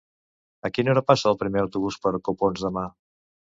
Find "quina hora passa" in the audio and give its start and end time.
0.77-1.29